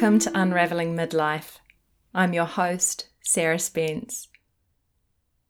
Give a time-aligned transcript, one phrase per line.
[0.00, 1.58] Welcome to Unraveling Midlife.
[2.14, 4.28] I'm your host, Sarah Spence.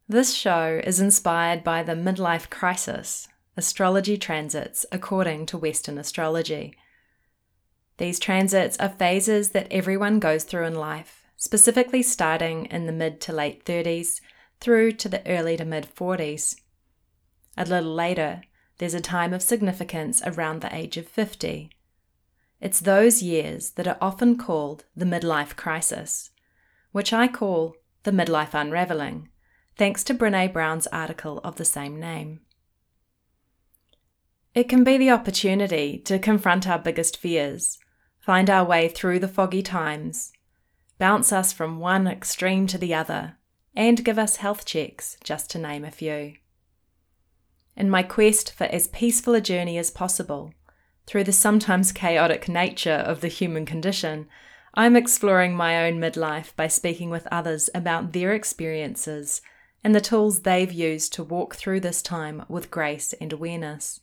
[0.09, 6.75] This show is inspired by the midlife crisis, astrology transits according to Western astrology.
[7.98, 13.21] These transits are phases that everyone goes through in life, specifically starting in the mid
[13.21, 14.21] to late 30s
[14.59, 16.57] through to the early to mid 40s.
[17.57, 18.43] A little later,
[18.79, 21.71] there's a time of significance around the age of 50.
[22.60, 26.30] It's those years that are often called the midlife crisis,
[26.92, 29.28] which I call the midlife unraveling,
[29.77, 32.41] thanks to Brene Brown's article of the same name.
[34.54, 37.78] It can be the opportunity to confront our biggest fears,
[38.18, 40.32] find our way through the foggy times,
[40.98, 43.37] bounce us from one extreme to the other,
[43.74, 46.35] and give us health checks, just to name a few.
[47.76, 50.52] In my quest for as peaceful a journey as possible,
[51.11, 54.29] through the sometimes chaotic nature of the human condition,
[54.75, 59.43] I'm exploring my own midlife by speaking with others about their experiences
[59.83, 63.99] and the tools they've used to walk through this time with grace and awareness.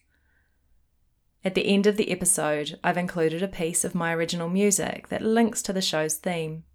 [1.45, 5.21] At the end of the episode, I've included a piece of my original music that
[5.21, 6.65] links to the show's theme.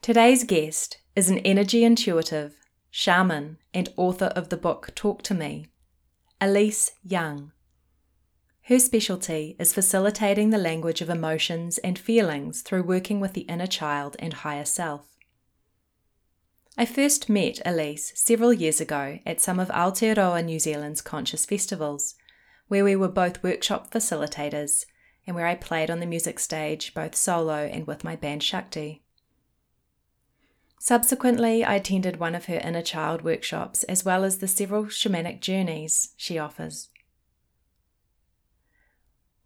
[0.00, 2.65] Today's guest is an energy intuitive,
[2.98, 5.66] shaman, and author of the book Talk to Me,
[6.40, 7.52] Elise Young.
[8.62, 13.66] Her specialty is facilitating the language of emotions and feelings through working with the inner
[13.66, 15.14] child and higher self.
[16.78, 22.14] I first met Elise several years ago at some of Aotearoa New Zealand's conscious festivals,
[22.68, 24.86] where we were both workshop facilitators
[25.26, 29.02] and where I played on the music stage both solo and with my band Shakti.
[30.78, 35.40] Subsequently, I attended one of her inner child workshops as well as the several shamanic
[35.40, 36.88] journeys she offers.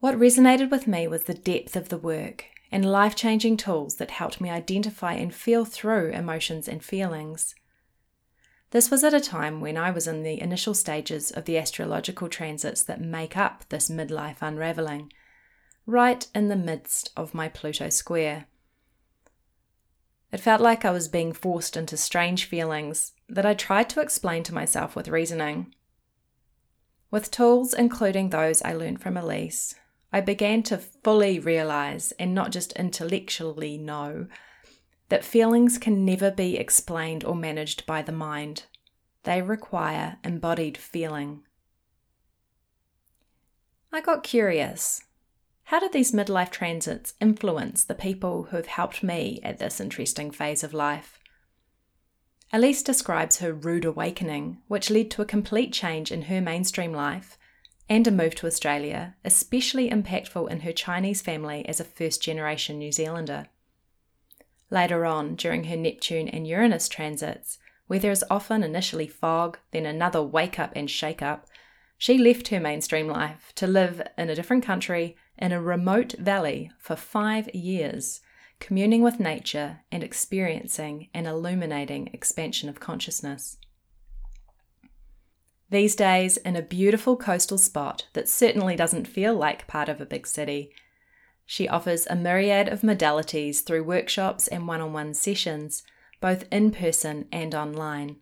[0.01, 4.13] What resonated with me was the depth of the work and life changing tools that
[4.13, 7.55] helped me identify and feel through emotions and feelings.
[8.71, 12.29] This was at a time when I was in the initial stages of the astrological
[12.29, 15.13] transits that make up this midlife unraveling,
[15.87, 18.47] right in the midst of my Pluto square.
[20.33, 24.43] It felt like I was being forced into strange feelings that I tried to explain
[24.45, 25.75] to myself with reasoning.
[27.11, 29.75] With tools, including those I learned from Elise,
[30.13, 34.29] I began to fully realize and not just intellectually know
[35.09, 38.65] that feelings can never be explained or managed by the mind.
[39.25, 41.43] They require embodied feeling.
[43.93, 45.03] I got curious
[45.71, 50.33] how did these midlife transits influence the people who have helped me at this interesting
[50.33, 51.21] phase of life?
[52.53, 57.39] Elise describes her rude awakening, which led to a complete change in her mainstream life
[57.89, 62.77] and a move to Australia, especially impactful in her Chinese family as a first generation
[62.77, 63.47] New Zealander.
[64.71, 69.87] Later on, during her Neptune and Uranus transits, where there is often initially fog, then
[69.87, 71.47] another wake up and shake up,
[71.97, 76.71] she left her mainstream life to live in a different country in a remote valley
[76.78, 78.21] for five years,
[78.59, 83.56] communing with nature and experiencing an illuminating expansion of consciousness.
[85.71, 90.06] These days, in a beautiful coastal spot that certainly doesn't feel like part of a
[90.06, 90.73] big city,
[91.47, 95.83] she offers a myriad of modalities through workshops and one on one sessions,
[96.21, 98.17] both in person and online.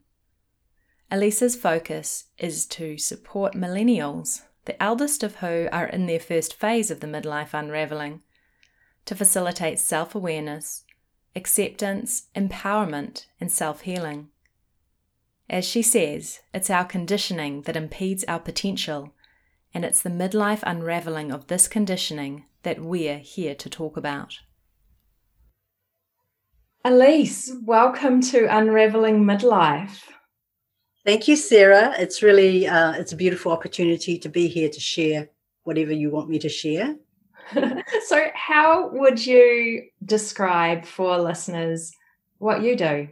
[1.11, 6.91] Elise's focus is to support millennials the eldest of who are in their first phase
[6.91, 8.21] of the midlife unraveling,
[9.07, 10.85] to facilitate self awareness,
[11.35, 14.29] acceptance, empowerment, and self healing.
[15.49, 19.15] As she says, it's our conditioning that impedes our potential,
[19.73, 24.41] and it's the midlife unraveling of this conditioning that we're here to talk about.
[26.85, 30.03] Elise, welcome to Unraveling Midlife.
[31.09, 31.95] Thank you, Sarah.
[31.99, 35.31] It's really uh, it's a beautiful opportunity to be here to share
[35.63, 36.97] whatever you want me to share.
[38.05, 41.93] so, how would you describe for listeners
[42.37, 43.09] what you do?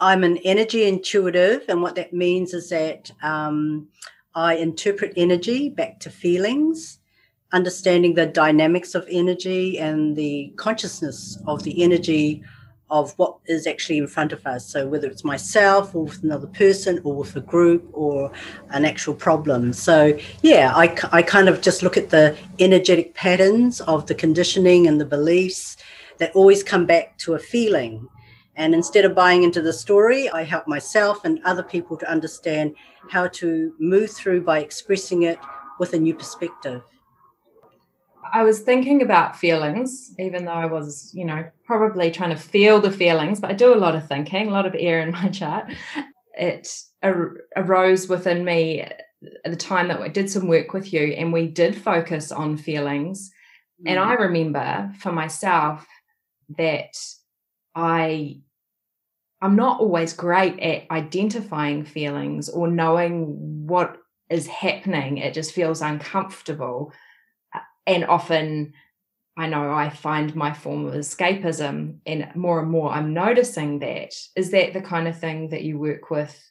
[0.00, 3.88] I'm an energy intuitive, and what that means is that um,
[4.34, 6.98] I interpret energy back to feelings,
[7.54, 12.44] understanding the dynamics of energy and the consciousness of the energy
[12.88, 14.64] of what is actually in front of us.
[14.66, 18.30] So whether it's myself or with another person or with a group or
[18.70, 19.72] an actual problem.
[19.72, 24.86] So yeah, I, I kind of just look at the energetic patterns of the conditioning
[24.86, 25.76] and the beliefs
[26.18, 28.08] that always come back to a feeling.
[28.54, 32.74] And instead of buying into the story, I help myself and other people to understand
[33.10, 35.38] how to move through by expressing it
[35.78, 36.82] with a new perspective.
[38.32, 42.80] I was thinking about feelings, even though I was, you know, probably trying to feel
[42.80, 45.28] the feelings, but I do a lot of thinking, a lot of air in my
[45.28, 45.72] chart.
[46.38, 46.68] It
[47.02, 49.02] ar- arose within me at
[49.44, 53.30] the time that I did some work with you, and we did focus on feelings.
[53.82, 53.90] Mm.
[53.90, 55.86] And I remember for myself
[56.58, 56.94] that
[57.74, 58.40] I
[59.42, 63.98] I'm not always great at identifying feelings or knowing what
[64.30, 65.18] is happening.
[65.18, 66.92] It just feels uncomfortable
[67.86, 68.72] and often
[69.36, 74.14] I know I find my form of escapism, and more and more I'm noticing that.
[74.34, 76.50] Is that the kind of thing that you work with?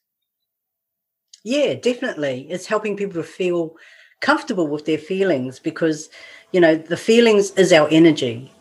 [1.43, 2.47] Yeah, definitely.
[2.49, 3.75] It's helping people to feel
[4.21, 6.09] comfortable with their feelings because,
[6.51, 8.51] you know, the feelings is our energy.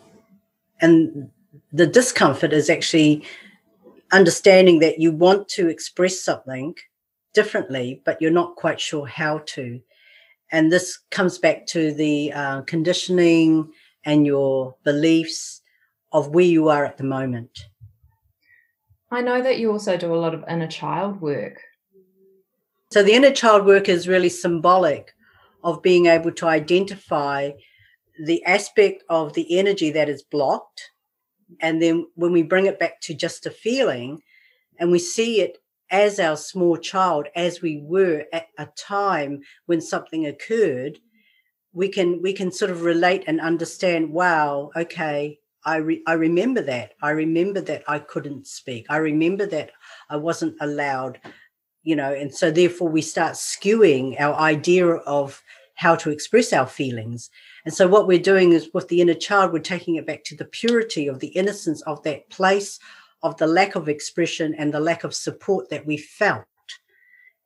[0.81, 1.31] And
[1.73, 3.25] the discomfort is actually
[4.13, 6.75] understanding that you want to express something
[7.33, 9.81] differently, but you're not quite sure how to
[10.53, 13.73] and this comes back to the uh, conditioning
[14.05, 15.63] and your beliefs
[16.13, 17.67] of where you are at the moment.
[19.11, 21.61] I know that you also do a lot of inner child work.
[22.93, 25.13] So, the inner child work is really symbolic
[25.63, 27.51] of being able to identify
[28.25, 30.91] the aspect of the energy that is blocked.
[31.61, 34.21] And then when we bring it back to just a feeling
[34.79, 35.59] and we see it
[35.95, 40.99] as our small child as we were at a time when something occurred
[41.73, 46.61] we can we can sort of relate and understand wow okay I, re- I remember
[46.63, 46.93] that.
[47.01, 48.87] I remember that i couldn't speak.
[48.91, 49.71] I remember that
[50.11, 51.21] i wasn't allowed
[51.85, 55.41] you know and so therefore we start skewing our idea of
[55.77, 57.31] how to express our feelings.
[57.65, 60.37] And so what we're doing is with the inner child we're taking it back to
[60.37, 62.81] the purity of the innocence of that place
[63.25, 66.45] of the lack of expression and the lack of support that we felt.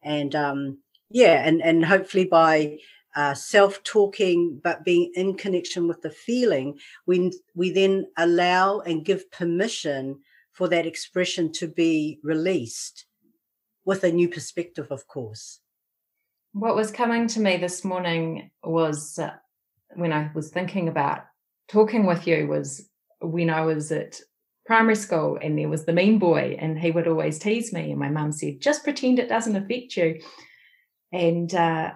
[0.02, 0.78] And um,
[1.08, 2.78] yeah, and, and hopefully by
[3.16, 9.04] uh, self talking, but being in connection with the feeling, we, we then allow and
[9.04, 10.18] give permission
[10.52, 13.06] for that expression to be released
[13.84, 15.60] with a new perspective, of course.
[16.52, 19.30] What was coming to me this morning was uh,
[19.94, 21.20] when I was thinking about
[21.68, 22.88] talking with you was
[23.20, 24.20] when I was at
[24.68, 27.98] primary school and there was the mean boy and he would always tease me and
[27.98, 30.20] my mum said just pretend it doesn't affect you.
[31.10, 31.92] And uh,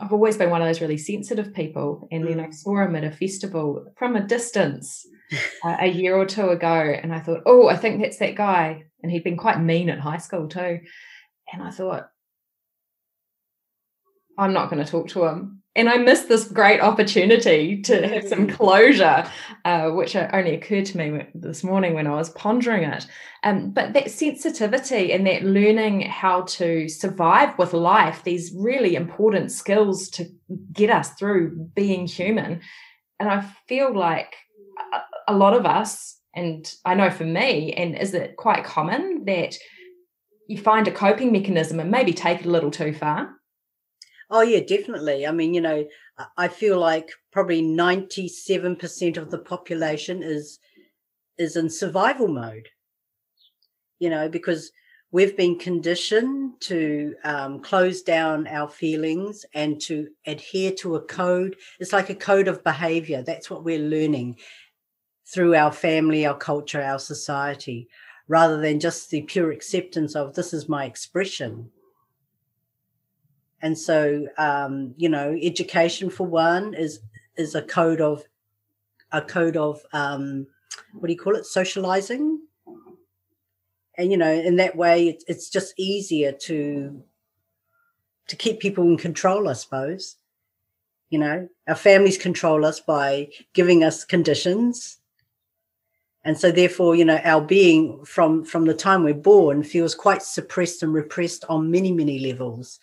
[0.00, 2.54] I've always been one of those really sensitive people and then I mm.
[2.54, 5.04] saw him at a festival from a distance
[5.64, 6.68] uh, a year or two ago
[7.02, 8.84] and I thought oh I think that's that guy.
[9.02, 10.78] And he'd been quite mean at high school too.
[11.52, 12.10] And I thought
[14.38, 18.26] I'm not going to talk to him and I missed this great opportunity to have
[18.26, 18.54] some mm.
[18.54, 19.30] closure,
[19.64, 23.06] uh, which only occurred to me this morning when I was pondering it.
[23.44, 29.52] Um, but that sensitivity and that learning how to survive with life, these really important
[29.52, 30.26] skills to
[30.72, 32.60] get us through being human.
[33.20, 34.34] And I feel like
[34.92, 39.26] a, a lot of us, and I know for me, and is it quite common
[39.26, 39.56] that
[40.48, 43.37] you find a coping mechanism and maybe take it a little too far?
[44.30, 45.26] Oh yeah, definitely.
[45.26, 45.86] I mean, you know,
[46.36, 50.58] I feel like probably 97% of the population is
[51.38, 52.68] is in survival mode.
[53.98, 54.70] You know, because
[55.10, 61.56] we've been conditioned to um, close down our feelings and to adhere to a code.
[61.80, 63.22] It's like a code of behavior.
[63.22, 64.36] That's what we're learning
[65.32, 67.88] through our family, our culture, our society,
[68.28, 71.70] rather than just the pure acceptance of this is my expression
[73.62, 77.00] and so um, you know education for one is
[77.36, 78.24] is a code of
[79.12, 80.46] a code of um,
[80.92, 81.46] what do you call it?
[81.46, 82.40] Socializing?
[83.96, 87.02] And you know in that way it's, it's just easier to
[88.28, 90.16] to keep people in control i suppose.
[91.10, 94.98] You know our families control us by giving us conditions.
[96.24, 100.22] And so therefore you know our being from from the time we're born feels quite
[100.22, 102.78] suppressed and repressed on many many levels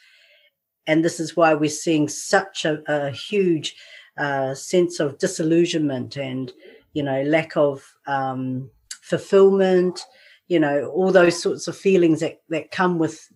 [0.87, 3.75] and this is why we're seeing such a, a huge
[4.17, 6.53] uh, sense of disillusionment and
[6.93, 8.69] you know lack of um,
[9.01, 10.05] fulfillment
[10.47, 13.29] you know all those sorts of feelings that, that come with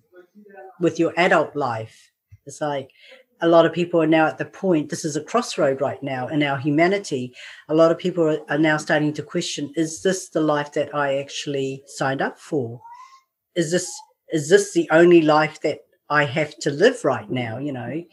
[0.80, 2.12] with your adult life.
[2.46, 2.92] It's like
[3.42, 6.28] a lot of people are now at the point this is a crossroad right now
[6.28, 7.34] in our humanity.
[7.70, 11.18] A lot of people are, now starting to question is this the life that i
[11.18, 12.82] actually signed up for?
[13.56, 13.92] Is this
[14.32, 15.80] is this the only life that
[16.10, 17.58] I have to live right now.
[17.58, 18.04] You know,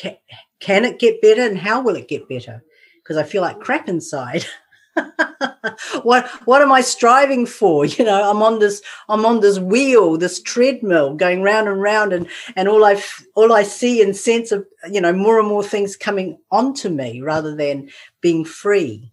[0.00, 0.16] can,
[0.60, 2.62] can it get better and how will it get better?
[3.02, 4.44] Because I feel like crap inside.
[6.02, 7.86] what what am I striving for?
[7.92, 12.12] You know, I'm on this I'm on this wheel, this treadmill going round and round,
[12.12, 13.02] and and all I
[13.34, 17.20] all I see and sense of you know more and more things coming onto me
[17.20, 19.10] rather than being free.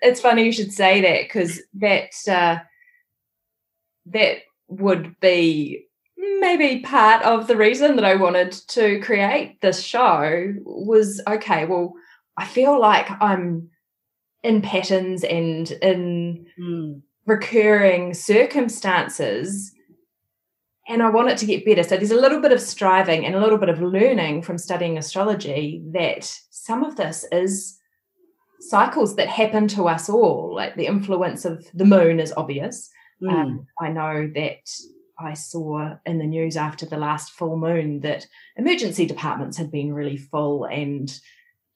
[0.00, 2.58] It's funny you should say that because that uh,
[4.06, 5.86] that would be
[6.40, 11.64] maybe part of the reason that I wanted to create this show was okay.
[11.64, 11.94] Well
[12.36, 13.68] I feel like I'm
[14.42, 17.02] in patterns and in mm.
[17.26, 19.72] recurring circumstances
[20.88, 21.84] and I want it to get better.
[21.84, 24.98] So there's a little bit of striving and a little bit of learning from studying
[24.98, 27.78] astrology that some of this is
[28.58, 30.52] cycles that happen to us all.
[30.54, 32.90] Like the influence of the moon is obvious.
[33.22, 33.30] Mm.
[33.30, 34.68] Um, I know that
[35.20, 39.92] I saw in the news after the last full moon that emergency departments had been
[39.92, 41.12] really full and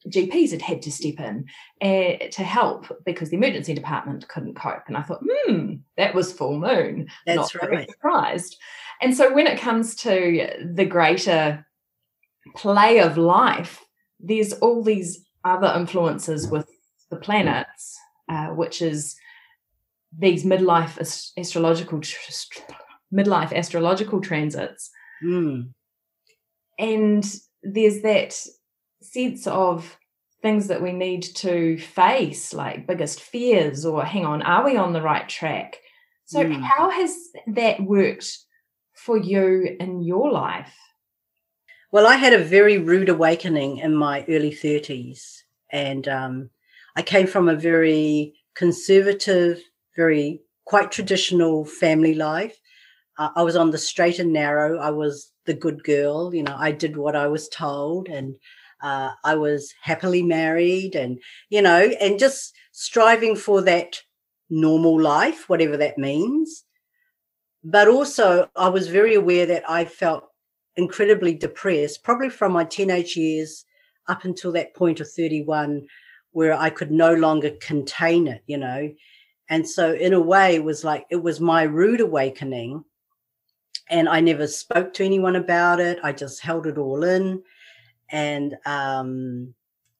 [0.08, 1.46] GPs had had to step in
[1.80, 4.82] uh, to help because the emergency department couldn't cope.
[4.86, 7.08] And I thought, hmm, that was full moon.
[7.26, 7.90] That's Not right.
[7.90, 8.56] Surprised.
[9.00, 11.66] And so when it comes to the greater
[12.54, 13.82] play of life,
[14.20, 16.68] there's all these other influences with
[17.10, 17.98] the planets,
[18.28, 19.16] uh, which is
[20.16, 22.32] these midlife ast- astrological tr-
[23.14, 24.90] midlife astrological transits.
[25.24, 25.70] Mm.
[26.78, 27.24] And
[27.62, 28.36] there's that
[29.02, 29.98] sense of
[30.42, 34.92] things that we need to face, like biggest fears, or hang on, are we on
[34.92, 35.78] the right track?
[36.26, 36.60] So, mm.
[36.60, 37.16] how has
[37.46, 38.38] that worked
[38.94, 40.74] for you in your life?
[41.92, 45.42] Well, I had a very rude awakening in my early 30s.
[45.70, 46.50] And um,
[46.96, 49.60] I came from a very conservative,
[49.96, 52.58] very quite traditional family life.
[53.18, 54.78] I was on the straight and narrow.
[54.78, 56.34] I was the good girl.
[56.34, 58.08] You know, I did what I was told.
[58.08, 58.34] And
[58.82, 61.18] uh, I was happily married and,
[61.48, 64.02] you know, and just striving for that
[64.50, 66.64] normal life, whatever that means.
[67.62, 70.24] But also, I was very aware that I felt
[70.76, 73.64] incredibly depressed, probably from my teenage years
[74.06, 75.86] up until that point of 31,
[76.32, 78.92] where I could no longer contain it, you know.
[79.48, 82.84] And so, in a way, it was like it was my rude awakening.
[83.88, 85.98] And I never spoke to anyone about it.
[86.02, 87.42] I just held it all in
[88.10, 89.54] and um,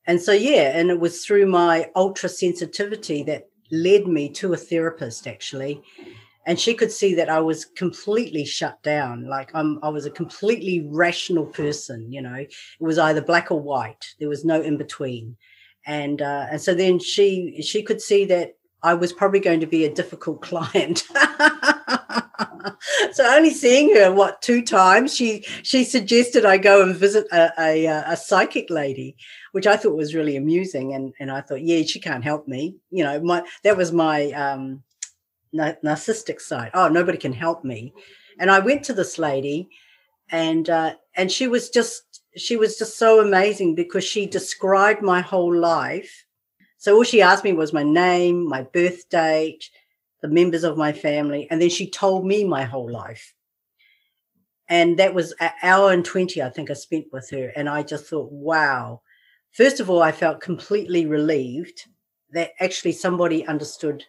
[0.07, 4.57] and so yeah, and it was through my ultra sensitivity that led me to a
[4.57, 5.83] therapist actually,
[6.47, 9.27] and she could see that I was completely shut down.
[9.27, 12.13] Like I'm, I was a completely rational person.
[12.13, 14.15] You know, it was either black or white.
[14.21, 15.37] There was no in between,
[15.87, 19.67] and uh, and so then she she could see that I was probably going to
[19.67, 21.05] be a difficult client.
[23.13, 27.53] so only seeing her what two times she she suggested I go and visit a,
[27.59, 29.17] a, a psychic lady,
[29.53, 32.77] which I thought was really amusing, and and I thought yeah she can't help me,
[32.91, 34.83] you know my that was my um,
[35.55, 36.71] narcissistic side.
[36.75, 37.93] Oh nobody can help me,
[38.39, 39.69] and I went to this lady,
[40.31, 45.21] and uh, and she was just she was just so amazing because she described my
[45.21, 46.25] whole life.
[46.79, 49.71] So all she asked me was my name, my birth date,
[50.25, 53.35] the members of my family, and then she told me my whole life.
[54.71, 57.53] And that was an hour and 20, I think I spent with her.
[57.55, 59.03] And I just thought, wow.
[59.53, 61.79] First of all, I felt completely relieved
[62.31, 64.05] that actually somebody understood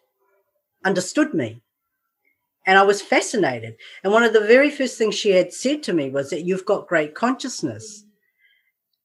[0.85, 1.61] understood me.
[2.65, 3.75] And I was fascinated.
[4.01, 6.65] And one of the very first things she had said to me was that you've
[6.65, 8.04] got great consciousness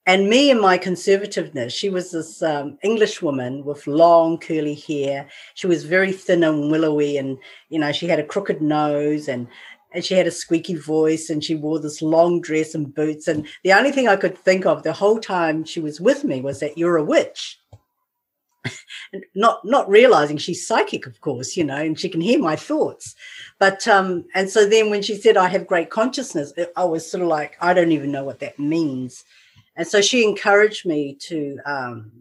[0.07, 5.28] and me and my conservativeness she was this um, english woman with long curly hair.
[5.54, 7.38] She was very thin and willowy and
[7.69, 9.47] you know she had a crooked nose and
[9.92, 13.26] and she had a squeaky voice and she wore this long dress and boots.
[13.26, 16.40] And the only thing i could think of the whole time she was with me
[16.40, 17.59] was that you're a witch.
[19.35, 23.14] Not not realizing she's psychic of course you know and she can hear my thoughts.
[23.59, 27.23] But um and so then when she said i have great consciousness i was sort
[27.23, 29.25] of like i don't even know what that means
[29.81, 32.13] and so she encouraged me to um,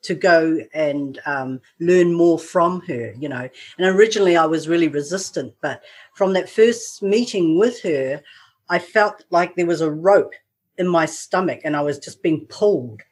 [0.00, 3.50] to go and um, learn more from her, you know.
[3.76, 5.82] And originally I was really resistant, but
[6.14, 8.22] from that first meeting with her,
[8.70, 10.32] I felt like there was a rope
[10.78, 13.02] in my stomach and I was just being pulled.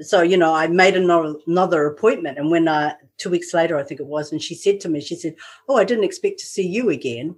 [0.00, 2.36] So, you know, I made another, another appointment.
[2.36, 5.00] And when uh, two weeks later, I think it was, and she said to me,
[5.00, 7.36] she said, Oh, I didn't expect to see you again.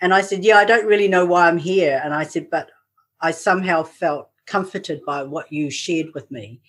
[0.00, 2.00] And I said, Yeah, I don't really know why I'm here.
[2.02, 2.70] And I said, But
[3.20, 6.60] I somehow felt comforted by what you shared with me.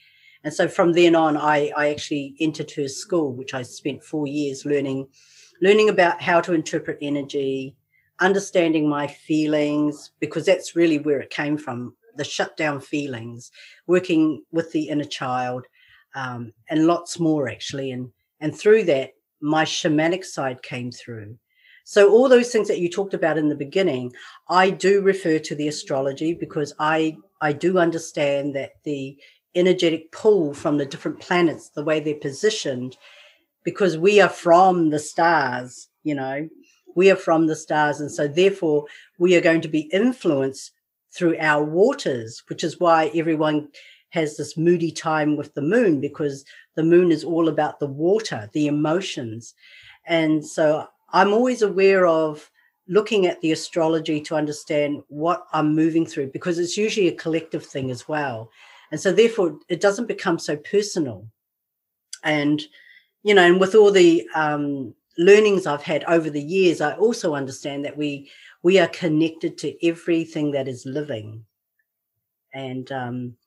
[0.44, 4.28] And so from then on, I, I actually entered her school, which I spent four
[4.28, 5.08] years learning,
[5.62, 7.76] learning about how to interpret energy,
[8.20, 13.52] understanding my feelings, because that's really where it came from the shutdown feelings,
[13.86, 15.66] working with the inner child,
[16.16, 17.92] um, and lots more actually.
[17.92, 21.38] And and through that, my shamanic side came through.
[21.84, 24.14] So all those things that you talked about in the beginning,
[24.50, 29.18] I do refer to the astrology because I I do understand that the
[29.56, 32.98] energetic pull from the different planets, the way they're positioned,
[33.64, 36.48] because we are from the stars, you know,
[36.96, 38.86] we are from the stars, and so therefore
[39.20, 40.72] we are going to be influenced
[41.12, 43.70] through our waters, which is why everyone
[44.10, 48.50] has this moody time with the moon because the moon is all about the water,
[48.54, 49.54] the emotions.
[50.06, 52.50] And so I'm always aware of
[52.88, 57.66] looking at the astrology to understand what I'm moving through because it's usually a collective
[57.66, 58.50] thing as well.
[58.92, 61.28] And so therefore it doesn't become so personal.
[62.24, 62.62] And,
[63.24, 67.36] you know, and with all the um, learnings I've had over the years, I also
[67.36, 68.30] understand that we
[68.64, 71.46] we are connected to everything that is living.
[72.54, 73.38] And um,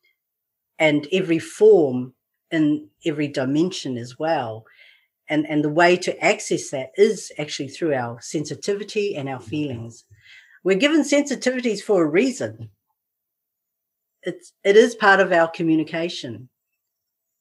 [0.78, 2.14] and every form
[2.50, 4.64] in every dimension as well.
[5.31, 10.05] And, and the way to access that is actually through our sensitivity and our feelings.
[10.65, 12.71] We're given sensitivities for a reason.
[14.23, 16.51] It's it is part of our communication.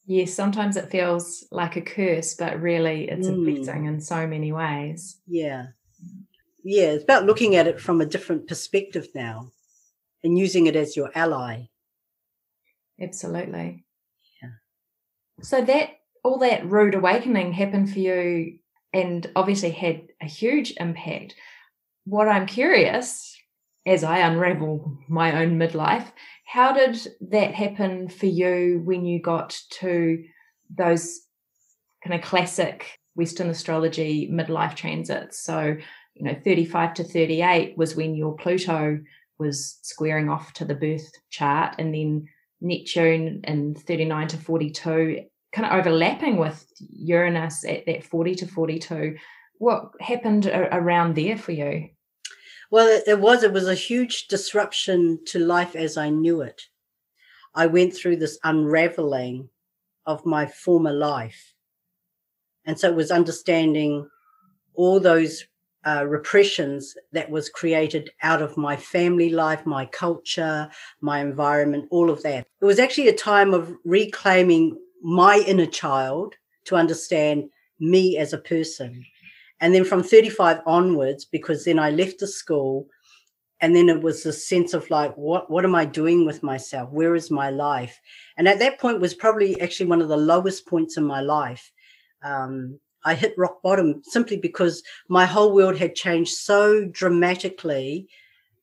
[0.06, 3.44] Yes, sometimes it feels like a curse, but really it's a mm.
[3.44, 5.18] blessing in so many ways.
[5.28, 5.68] Yeah.
[6.64, 9.52] Yeah, it's about looking at it from a different perspective now
[10.24, 11.68] and using it as your ally.
[13.02, 13.86] Absolutely.
[14.42, 14.50] Yeah.
[15.42, 18.60] So that all that rude awakening happened for you
[18.94, 21.36] and obviously had a huge impact.
[22.06, 23.36] What I'm curious,
[23.86, 26.12] as I unravel my own midlife,
[26.46, 27.00] how did
[27.30, 30.24] that happen for you when you got to
[30.76, 31.20] those
[32.04, 35.44] kind of classic Western astrology midlife transits?
[35.44, 35.78] So,
[36.16, 39.00] you know, 35 to 38 was when your Pluto
[39.38, 42.28] was squaring off to the birth chart, and then
[42.62, 49.18] Neptune in 39 to 42, kind of overlapping with Uranus at that 40 to 42.
[49.58, 51.90] What happened around there for you?
[52.72, 53.44] Well, it, was.
[53.44, 56.62] It was a huge disruption to life as I knew it.
[57.56, 59.50] I went through this unraveling
[60.06, 61.54] of my former life.
[62.66, 64.08] And so it was understanding
[64.76, 65.46] all those
[65.86, 70.70] uh, repressions that was created out of my family life, my culture,
[71.02, 72.46] my environment, all of that.
[72.62, 76.36] It was actually a time of reclaiming my inner child
[76.66, 79.06] to understand me as a person.
[79.62, 82.88] And then from 35 onwards, because then I left the school,
[83.62, 86.90] and then it was a sense of like, what, what am I doing with myself?
[86.92, 88.00] Where is my life?
[88.38, 91.72] And at that point was probably actually one of the lowest points in my life.
[92.24, 98.08] Um, I hit rock bottom simply because my whole world had changed so dramatically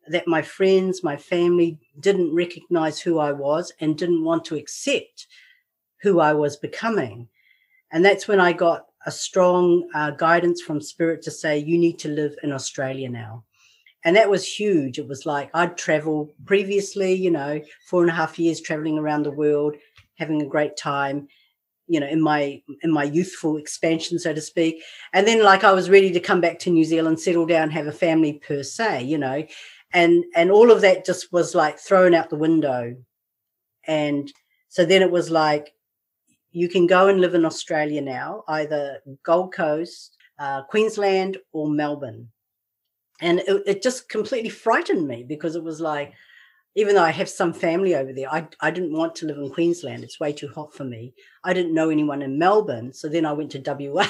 [0.09, 5.27] that my friends, my family didn't recognize who I was and didn't want to accept
[6.03, 7.29] who I was becoming.
[7.93, 11.99] And that's when I got a strong uh, guidance from spirit to say, you need
[12.01, 13.45] to live in Australia now.
[14.05, 14.99] And that was huge.
[14.99, 19.25] It was like I'd traveled previously, you know, four and a half years traveling around
[19.25, 19.77] the world,
[20.17, 21.29] having a great time
[21.89, 24.83] you know in my in my youthful expansion so to speak
[25.13, 27.87] and then like i was ready to come back to new zealand settle down have
[27.87, 29.45] a family per se you know
[29.93, 32.97] and and all of that just was like thrown out the window
[33.87, 34.33] and
[34.69, 35.73] so then it was like
[36.57, 42.29] you can go and live in australia now either gold coast uh, queensland or melbourne
[43.21, 46.13] and it, it just completely frightened me because it was like
[46.77, 49.51] even though I have some family over there, I, I didn't want to live in
[49.51, 50.05] Queensland.
[50.05, 51.15] It's way too hot for me.
[51.43, 52.93] I didn't know anyone in Melbourne.
[52.93, 54.07] So then I went to WA.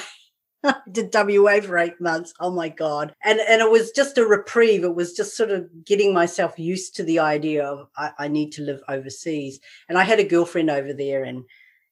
[0.65, 2.33] I did WA for eight months.
[2.41, 3.13] Oh my God.
[3.23, 4.83] And and it was just a reprieve.
[4.83, 8.51] It was just sort of getting myself used to the idea of I, I need
[8.53, 9.61] to live overseas.
[9.87, 11.45] And I had a girlfriend over there and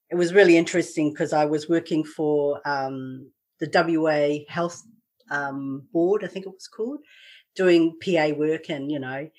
[0.09, 4.83] it was really interesting because I was working for um, the WA Health
[5.31, 6.99] um, Board, I think it was called,
[7.55, 9.29] doing PA work and, you know,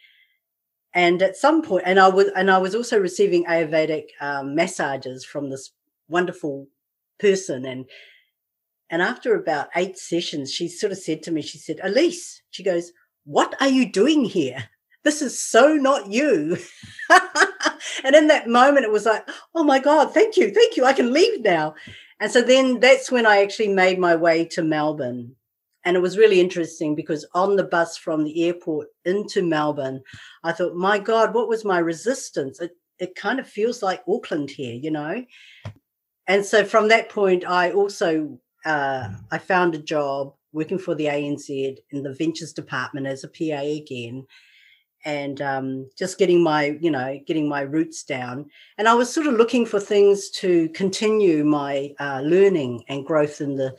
[0.96, 5.26] and at some point, and I was and I was also receiving Ayurvedic um, massages
[5.26, 5.72] from this
[6.08, 6.68] wonderful
[7.20, 7.84] person, and
[8.88, 12.64] and after about eight sessions, she sort of said to me, she said, Elise, she
[12.64, 12.92] goes,
[13.24, 14.70] "What are you doing here?
[15.04, 16.56] This is so not you."
[18.06, 20.92] and in that moment, it was like, "Oh my God, thank you, thank you, I
[20.92, 21.74] can leave now."
[22.20, 25.36] And so then that's when I actually made my way to Melbourne
[25.86, 30.02] and it was really interesting because on the bus from the airport into Melbourne,
[30.42, 32.60] I thought, my God, what was my resistance?
[32.60, 35.24] It, it kind of feels like Auckland here, you know?
[36.26, 41.04] And so from that point, I also uh, I found a job working for the
[41.04, 44.26] ANZ in the ventures department as a PA again.
[45.06, 48.50] And um, just getting my you know getting my roots down.
[48.76, 53.40] And i was sort of looking for things to continue my uh, learning and growth
[53.40, 53.74] in the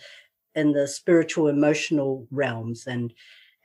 [0.55, 2.87] in the spiritual emotional realms.
[2.87, 3.13] And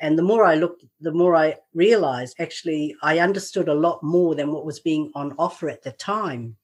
[0.01, 4.35] and the more i looked the more i realized actually i understood a lot more
[4.35, 6.57] than what was being on offer at the time.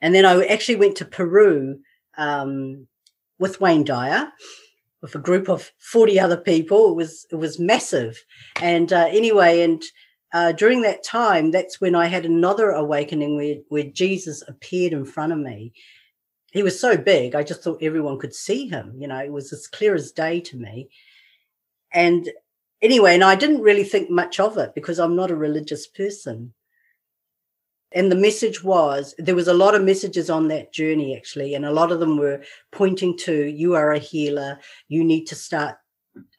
[0.00, 1.80] And then i actually went to peru
[2.16, 2.86] um,
[3.40, 4.30] with wayne dyer
[5.00, 6.92] with a group of 40 other people.
[6.92, 8.24] It was it was massive.
[8.60, 9.82] And uh, anyway and
[10.32, 15.04] uh, during that time, that's when I had another awakening where, where Jesus appeared in
[15.04, 15.72] front of me.
[16.52, 18.94] He was so big, I just thought everyone could see him.
[18.98, 20.88] You know, it was as clear as day to me.
[21.92, 22.28] And
[22.80, 26.54] anyway, and I didn't really think much of it because I'm not a religious person.
[27.94, 31.66] And the message was there was a lot of messages on that journey, actually, and
[31.66, 35.76] a lot of them were pointing to you are a healer, you need to start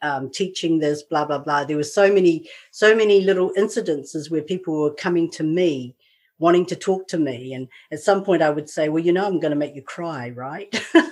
[0.01, 1.63] um, teaching this, blah blah blah.
[1.63, 5.95] There were so many, so many little incidences where people were coming to me,
[6.39, 9.25] wanting to talk to me, and at some point I would say, "Well, you know,
[9.25, 10.73] I'm going to make you cry, right?"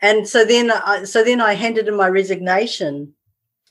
[0.00, 3.14] and so then, I, so then I handed in my resignation,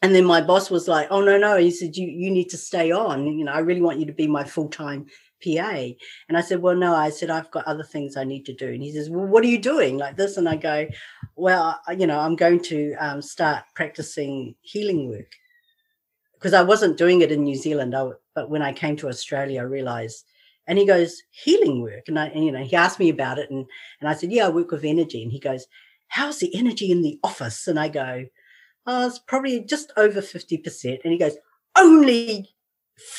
[0.02, 2.58] and then my boss was like, "Oh no, no," he said, "You you need to
[2.58, 3.38] stay on.
[3.38, 5.06] You know, I really want you to be my full time
[5.46, 5.94] PA.
[6.28, 8.68] And I said, Well, no, I said, I've got other things I need to do.
[8.68, 10.38] And he says, Well, what are you doing like this?
[10.38, 10.88] And I go,
[11.36, 15.32] Well, you know, I'm going to um, start practicing healing work
[16.34, 17.96] because I wasn't doing it in New Zealand.
[17.96, 20.26] I, but when I came to Australia, I realized.
[20.68, 22.04] And he goes, Healing work.
[22.08, 23.50] And I, and, you know, he asked me about it.
[23.50, 23.66] And,
[24.00, 25.22] and I said, Yeah, I work with energy.
[25.22, 25.66] And he goes,
[26.08, 27.68] How's the energy in the office?
[27.68, 28.26] And I go,
[28.86, 31.00] Oh, it's probably just over 50%.
[31.04, 31.38] And he goes,
[31.78, 32.55] Only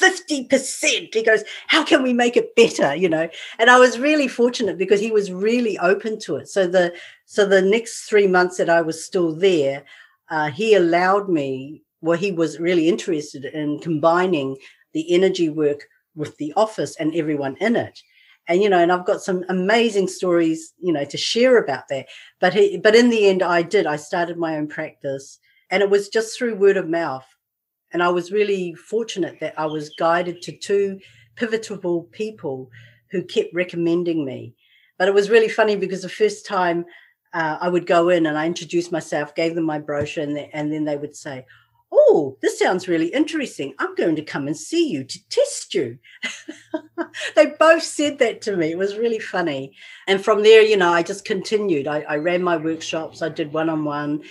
[0.01, 1.15] 50%.
[1.15, 2.95] He goes, How can we make it better?
[2.95, 6.49] You know, and I was really fortunate because he was really open to it.
[6.49, 6.95] So the
[7.27, 9.85] so the next three months that I was still there,
[10.31, 14.57] uh, he allowed me, well, he was really interested in combining
[14.93, 18.01] the energy work with the office and everyone in it.
[18.49, 22.07] And you know, and I've got some amazing stories, you know, to share about that.
[22.41, 23.87] But he, but in the end, I did.
[23.87, 25.39] I started my own practice,
[25.71, 27.27] and it was just through word of mouth
[27.93, 30.99] and I was really fortunate that I was guided to two
[31.37, 32.71] pivotal people
[33.11, 34.55] who kept recommending me.
[34.99, 36.87] But it was really funny because the first time
[37.33, 40.51] uh, I would go in and I introduced myself, gave them my brochure, and, they,
[40.53, 41.45] and then they would say,
[41.93, 43.73] Oh, this sounds really interesting.
[43.79, 45.99] I'm going to come and see you to test you.
[47.37, 48.73] they both said that to me.
[48.73, 49.73] It was really funny.
[50.09, 51.87] And from there, you know, I just continued.
[51.87, 54.25] I, I ran my workshops, I did one on one.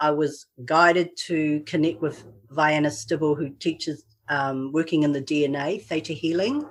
[0.00, 5.82] I was guided to connect with Vianna Stibal, who teaches um, working in the DNA,
[5.82, 6.66] theta healing.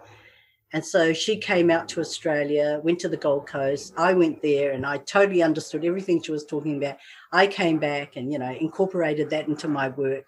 [0.74, 3.94] And so she came out to Australia, went to the Gold Coast.
[3.98, 6.98] I went there and I totally understood everything she was talking about.
[7.32, 10.28] I came back and, you know, incorporated that into my work.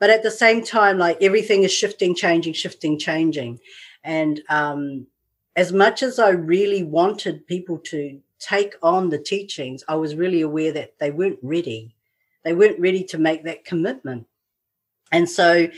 [0.00, 3.58] But at the same time, like everything is shifting, changing, shifting, changing.
[4.02, 5.06] And um,
[5.56, 10.42] as much as I really wanted people to take on the teachings, I was really
[10.42, 11.93] aware that they weren't ready.
[12.44, 14.26] They weren't ready to make that commitment.
[15.12, 15.68] And so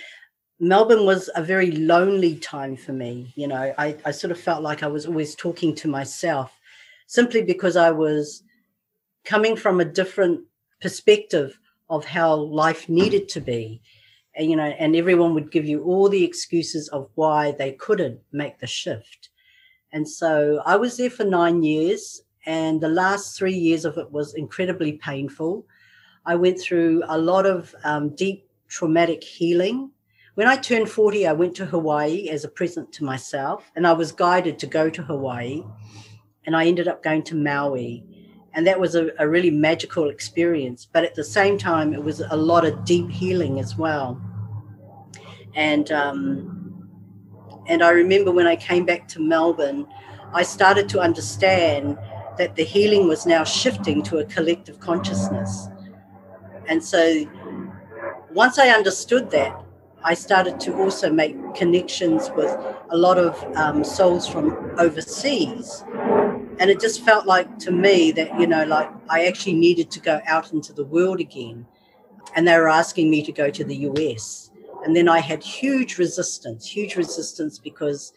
[0.58, 3.32] Melbourne was a very lonely time for me.
[3.36, 6.52] You know, I, I sort of felt like I was always talking to myself
[7.06, 8.42] simply because I was
[9.24, 10.40] coming from a different
[10.80, 13.80] perspective of how life needed to be.
[14.34, 18.20] And, you know, and everyone would give you all the excuses of why they couldn't
[18.32, 19.30] make the shift.
[19.92, 24.10] And so I was there for nine years, and the last three years of it
[24.10, 25.64] was incredibly painful.
[26.26, 29.90] I went through a lot of um, deep traumatic healing.
[30.34, 33.92] When I turned 40, I went to Hawaii as a present to myself, and I
[33.92, 35.62] was guided to go to Hawaii.
[36.44, 38.04] And I ended up going to Maui.
[38.54, 40.86] And that was a, a really magical experience.
[40.90, 44.20] But at the same time, it was a lot of deep healing as well.
[45.54, 46.56] And um,
[47.68, 49.86] and I remember when I came back to Melbourne,
[50.32, 51.98] I started to understand
[52.38, 55.68] that the healing was now shifting to a collective consciousness.
[56.68, 57.26] And so
[58.30, 59.64] once I understood that,
[60.04, 62.50] I started to also make connections with
[62.90, 65.84] a lot of um, souls from overseas.
[66.58, 70.00] And it just felt like to me that, you know, like I actually needed to
[70.00, 71.66] go out into the world again.
[72.34, 74.50] And they were asking me to go to the US.
[74.84, 78.12] And then I had huge resistance, huge resistance because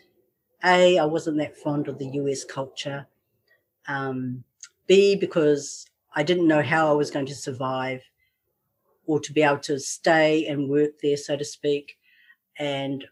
[0.64, 3.08] A, I wasn't that fond of the US culture.
[3.88, 4.44] Um,
[4.86, 8.02] B, because I didn't know how I was going to survive
[9.10, 11.98] or to be able to stay and work there, so to speak,
[12.60, 13.04] and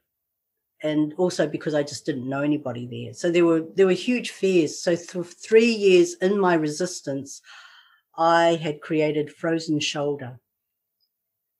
[0.83, 3.13] and also because I just didn't know anybody there.
[3.15, 4.79] So there were there were huge fears.
[4.79, 7.41] So for three years in my resistance,
[8.15, 10.39] I had created frozen shoulder.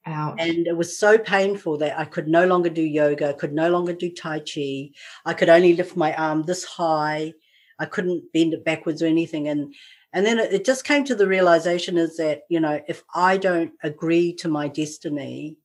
[0.06, 0.36] Ouch.
[0.40, 3.94] And it was so painful that I could no longer do yoga, could no longer
[3.94, 4.92] do Tai Chi.
[5.26, 7.34] I could only lift my arm this high.
[7.80, 9.48] I couldn't bend it backwards or anything.
[9.48, 9.74] And
[10.14, 13.38] and then it, it just came to the realization is that, you know, if I
[13.38, 15.58] don't agree to my destiny,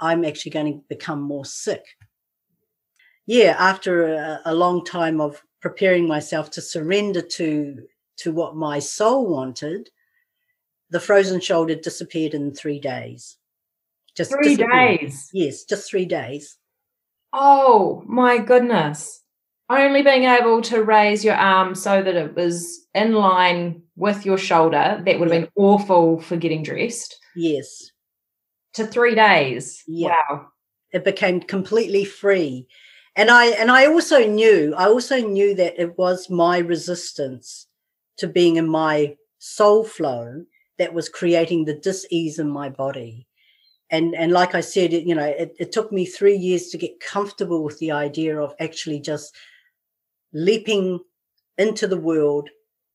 [0.00, 1.84] I'm actually going to become more sick.
[3.26, 7.86] Yeah, after a, a long time of preparing myself to surrender to
[8.18, 9.90] to what my soul wanted,
[10.90, 13.36] the frozen shoulder disappeared in three days.
[14.16, 15.30] Just three days.
[15.32, 16.58] Yes, just three days.
[17.32, 19.22] Oh my goodness.
[19.70, 24.38] Only being able to raise your arm so that it was in line with your
[24.38, 27.18] shoulder, that would have been awful for getting dressed.
[27.36, 27.90] Yes.
[28.74, 29.82] To three days.
[29.86, 30.16] Yeah.
[30.30, 30.46] Wow.
[30.92, 32.66] It became completely free.
[33.14, 37.66] And I and I also knew, I also knew that it was my resistance
[38.18, 40.44] to being in my soul flow
[40.78, 43.28] that was creating the dis-ease in my body
[43.90, 46.78] and and like I said, it, you know, it, it took me three years to
[46.78, 49.34] get comfortable with the idea of actually just
[50.32, 51.00] leaping
[51.56, 52.48] into the world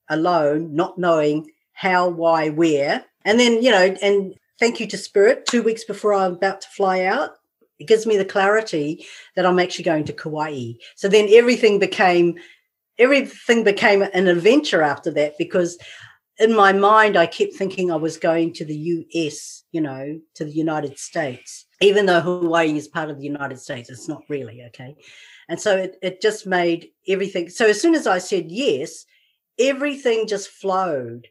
[0.09, 5.45] alone, not knowing how, why, where, and then you know, and thank you to Spirit.
[5.45, 7.31] Two weeks before I'm about to fly out,
[7.79, 10.73] it gives me the clarity that I'm actually going to Kauai.
[10.95, 12.35] So then everything became
[12.99, 15.77] everything became an adventure after that because
[16.39, 20.45] in my mind, I kept thinking I was going to the US, you know, to
[20.45, 23.89] the United States, even though Hawaii is part of the United States.
[23.89, 24.95] It's not really, okay?
[25.53, 27.47] And so it, it just made everything.
[27.47, 29.05] So as soon as I said yes,
[29.59, 31.27] everything just flowed.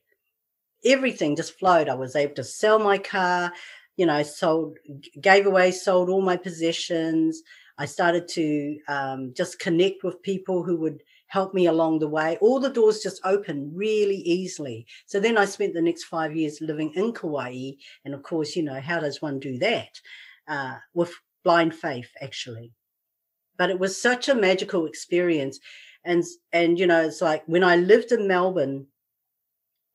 [0.85, 1.89] Everything just flowed.
[1.89, 3.53] I was able to sell my car,
[3.97, 4.79] you know, sold,
[5.21, 7.43] gave away, sold all my possessions.
[7.79, 12.39] I started to um, just connect with people who would help me along the way.
[12.41, 14.87] All the doors just opened really easily.
[15.07, 17.73] So then I spent the next five years living in Kauai.
[18.05, 20.01] And of course, you know, how does one do that?
[20.47, 22.73] Uh, with blind faith, actually.
[23.63, 25.61] But it was such a magical experience.
[26.05, 28.89] And, and, you know, it's like when I lived in Melbourne,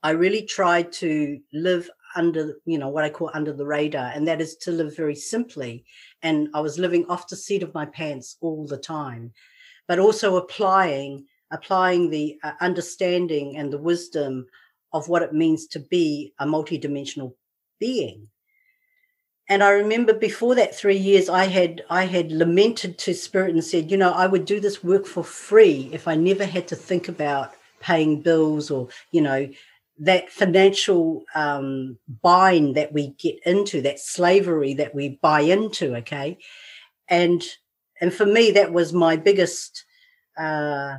[0.01, 4.25] I really tried to live under, you know, what I call under the radar, and
[4.27, 5.83] that is to live very simply.
[6.21, 9.33] And I was living off the seat of my pants all the time
[9.87, 14.45] but also applying applying the uh, understanding and the wisdom
[14.91, 17.33] of what it means to be a multidimensional
[17.79, 18.27] being
[19.49, 23.63] and i remember before that 3 years i had i had lamented to spirit and
[23.63, 26.75] said you know i would do this work for free if i never had to
[26.75, 29.47] think about paying bills or you know
[29.99, 36.37] that financial um, bind that we get into that slavery that we buy into okay
[37.09, 37.43] and
[37.99, 39.85] and for me, that was my biggest
[40.37, 40.97] uh,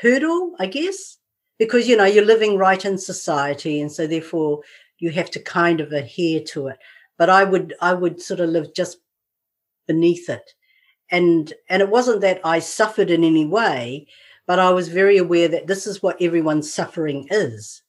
[0.00, 1.18] hurdle, I guess,
[1.58, 4.60] because you know you're living right in society, and so therefore
[4.98, 6.78] you have to kind of adhere to it.
[7.16, 8.98] But I would, I would sort of live just
[9.86, 10.54] beneath it,
[11.10, 14.06] and and it wasn't that I suffered in any way,
[14.46, 17.82] but I was very aware that this is what everyone's suffering is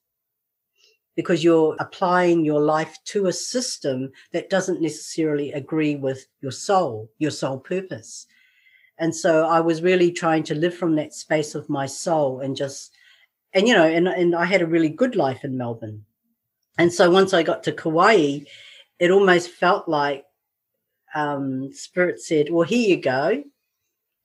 [1.15, 7.09] because you're applying your life to a system that doesn't necessarily agree with your soul,
[7.19, 8.27] your soul purpose.
[8.97, 12.55] And so I was really trying to live from that space of my soul and
[12.55, 12.93] just,
[13.53, 16.05] and you know, and, and I had a really good life in Melbourne.
[16.77, 18.39] And so once I got to Kauai,
[18.99, 20.25] it almost felt like
[21.13, 23.43] um, Spirit said, Well, here you go,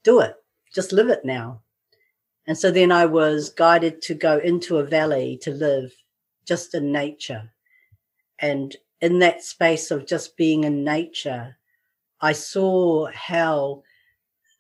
[0.05, 0.35] do it,
[0.75, 1.63] just live it now.
[2.47, 5.93] And so then I was guided to go into a valley to live
[6.47, 7.53] just in nature.
[8.41, 11.57] And in that space of just being in nature,
[12.21, 13.83] I saw how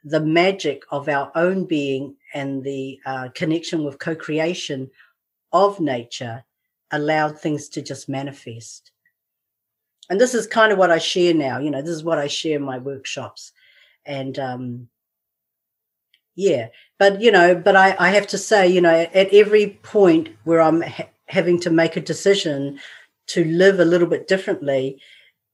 [0.04, 4.90] the magic of our own being and the uh, connection with co creation
[5.52, 6.44] of nature
[6.92, 8.92] allowed things to just manifest.
[10.10, 11.58] And this is kind of what I share now.
[11.58, 13.52] You know, this is what I share in my workshops.
[14.04, 14.88] And um,
[16.34, 16.68] yeah,
[16.98, 20.60] but, you know, but I, I have to say, you know, at every point where
[20.60, 22.80] I'm ha- having to make a decision
[23.28, 25.00] to live a little bit differently,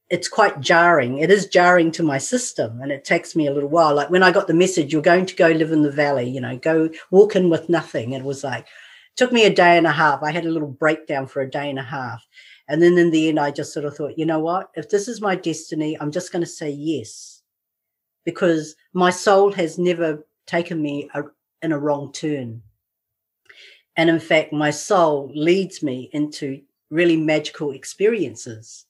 [0.08, 1.18] it's quite jarring.
[1.18, 3.94] It is jarring to my system and it takes me a little while.
[3.94, 6.40] Like when I got the message, you're going to go live in the valley, you
[6.40, 8.12] know, go walk in with nothing.
[8.12, 8.66] It was like,
[9.16, 10.22] took me a day and a half.
[10.22, 12.24] I had a little breakdown for a day and a half.
[12.68, 14.70] And then in the end, I just sort of thought, you know what?
[14.74, 17.42] If this is my destiny, I'm just going to say yes
[18.24, 21.22] because my soul has never taken me a,
[21.62, 22.62] in a wrong turn.
[23.96, 28.84] And in fact, my soul leads me into really magical experiences,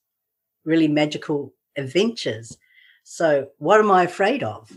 [0.64, 2.56] really magical adventures.
[3.04, 4.76] So, what am I afraid of?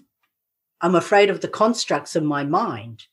[0.82, 3.06] I'm afraid of the constructs in my mind.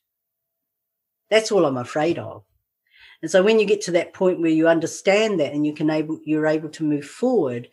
[1.29, 2.43] That's all I'm afraid of.
[3.21, 5.89] And so when you get to that point where you understand that and you can
[5.89, 7.69] able you're able to move forward,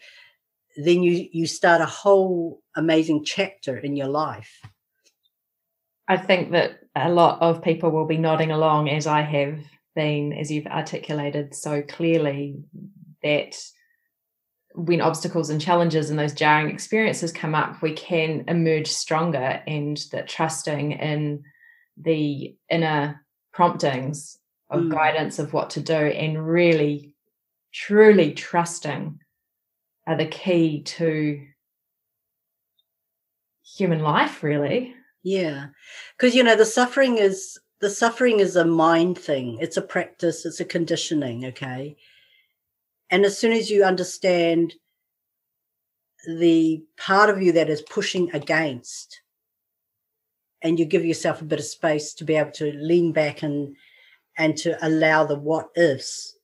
[0.77, 4.61] then you you start a whole amazing chapter in your life.
[6.09, 9.59] I think that a lot of people will be nodding along as I have
[9.95, 12.57] been, as you've articulated so clearly,
[13.23, 13.57] that
[14.75, 20.05] when obstacles and challenges and those jarring experiences come up, we can emerge stronger and
[20.11, 21.45] that trusting in
[21.97, 24.39] the inner promptings
[24.75, 24.91] of mm.
[24.91, 27.15] guidance of what to do and really
[27.73, 29.19] truly trusting
[30.07, 31.41] are the key to
[33.77, 34.95] human life really.
[35.23, 35.69] Yeah.
[36.17, 39.59] Because you know the suffering is the suffering is a mind thing.
[39.61, 40.47] It's a practice.
[40.47, 41.97] It's a conditioning okay?
[43.11, 44.75] And as soon as you understand
[46.27, 49.21] the part of you that is pushing against
[50.63, 53.77] and you give yourself a bit of space to be able to lean back and
[54.39, 56.37] and to allow the what ifs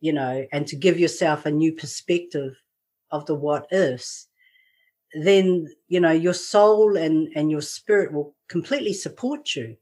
[0.00, 2.54] you know and to give yourself a new perspective
[3.10, 4.28] of the what ifs
[5.14, 9.76] then you know your soul and and your spirit will completely support you.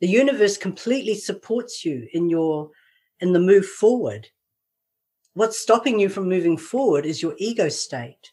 [0.00, 2.70] The universe completely supports you in your
[3.20, 4.28] in the move forward.
[5.34, 8.32] What's stopping you from moving forward is your ego state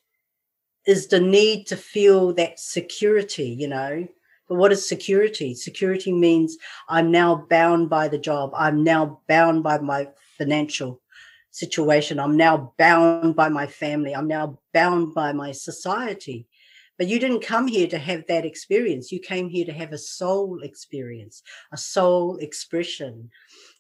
[0.86, 4.07] is the need to feel that security you know
[4.47, 5.53] but what is security?
[5.53, 6.57] Security means
[6.88, 8.51] I'm now bound by the job.
[8.55, 10.07] I'm now bound by my
[10.38, 11.01] financial
[11.51, 12.19] situation.
[12.19, 14.15] I'm now bound by my family.
[14.15, 16.47] I'm now bound by my society.
[16.97, 19.12] But you didn't come here to have that experience.
[19.12, 23.29] You came here to have a soul experience, a soul expression.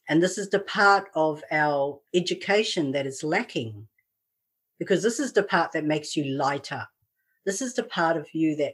[0.09, 3.87] And this is the part of our education that is lacking
[4.79, 6.89] because this is the part that makes you light up.
[7.45, 8.73] This is the part of you that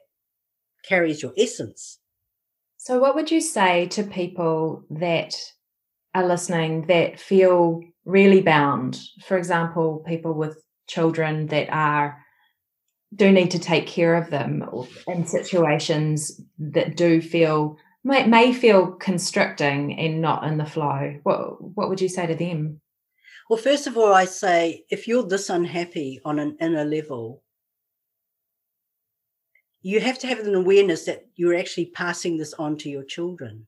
[0.87, 1.99] carries your essence.
[2.77, 5.35] So, what would you say to people that
[6.13, 8.99] are listening that feel really bound?
[9.25, 12.17] For example, people with children that are
[13.15, 14.63] do need to take care of them
[15.07, 21.19] in situations that do feel may, may feel constricting and not in the flow.
[21.23, 22.81] What what would you say to them?
[23.49, 27.42] Well, first of all, I say if you're this unhappy on an inner level,
[29.83, 33.67] you have to have an awareness that you're actually passing this on to your children.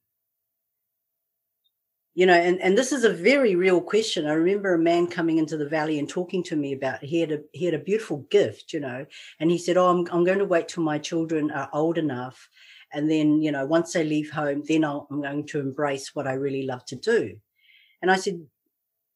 [2.15, 4.25] You know and, and this is a very real question.
[4.25, 7.33] I remember a man coming into the valley and talking to me about he had
[7.33, 9.05] a he had a beautiful gift you know
[9.41, 12.47] and he said oh i'm, I'm going to wait till my children are old enough
[12.93, 16.25] and then you know once they leave home then i i'm going to embrace what
[16.25, 17.35] i really love to do.
[18.01, 18.39] And i said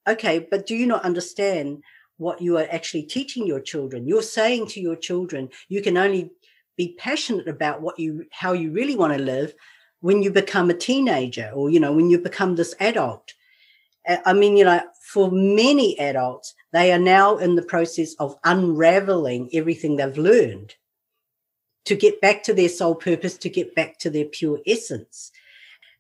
[0.06, 1.82] okay but do you not understand
[2.20, 4.06] what you are actually teaching your children?
[4.06, 6.32] You're saying to your children you can only
[6.80, 9.54] be passionate about what you how you really want to live
[10.00, 13.34] when you become a teenager or you know when you become this adult.
[14.26, 19.50] I mean you know for many adults they are now in the process of unraveling
[19.52, 20.76] everything they've learned
[21.84, 25.32] to get back to their soul purpose to get back to their pure essence.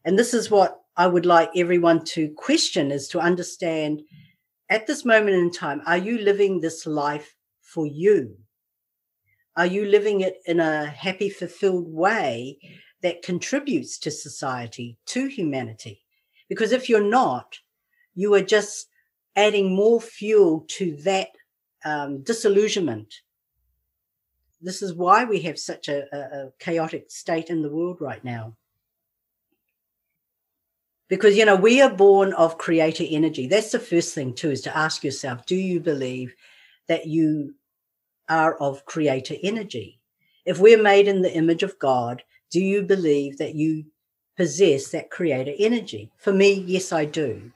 [0.05, 4.01] And this is what i would like everyone to question is to understand
[4.69, 8.37] at this moment in time are you living this life for you
[9.59, 12.57] are you living it in a happy, fulfilled way
[13.01, 16.01] that contributes to society, to humanity?
[16.47, 17.59] Because if you're not,
[18.15, 18.87] you are just
[19.35, 21.27] adding more fuel to that
[21.83, 23.13] um, disillusionment.
[24.61, 28.55] This is why we have such a, a chaotic state in the world right now
[31.09, 34.61] because you know we are born of creator energy that's the first thing too is
[34.61, 36.35] to ask yourself do you believe
[36.87, 37.55] that you
[38.29, 39.99] are of creator energy.
[40.45, 43.85] If we're made in the image of God, do you believe that you
[44.37, 46.11] possess that creator energy?
[46.17, 47.51] For me, yes, I do.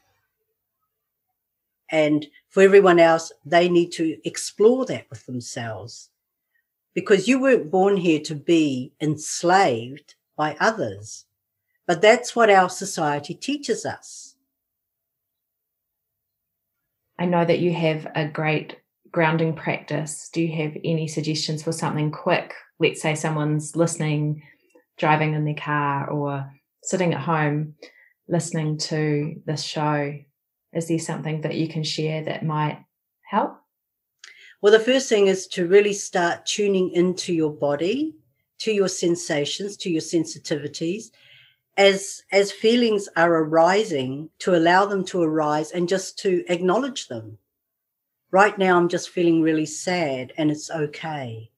[1.89, 6.09] And for everyone else, they need to explore that with themselves
[6.93, 11.25] because you weren't born here to be enslaved by others.
[11.85, 14.35] But that's what our society teaches us.
[17.19, 18.77] I know that you have a great
[19.13, 22.53] grounding practice, do you have any suggestions for something quick?
[22.79, 24.43] Let's say someone's listening,
[24.97, 26.51] driving in their car, or
[26.81, 27.75] sitting at home
[28.27, 30.13] listening to this show.
[30.73, 32.83] Is there something that you can share that might
[33.21, 33.55] help?
[34.61, 38.15] Well, the first thing is to really start tuning into your body,
[38.59, 41.11] to your sensations, to your sensitivities.
[41.77, 47.37] As, as feelings are arising, to allow them to arise and just to acknowledge them
[48.33, 51.51] Right now, I'm just feeling really sad and it's okay.